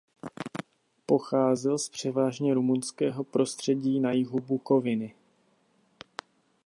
[1.05, 5.15] Pocházel z převážně rumunského prostředí na jihu Bukoviny.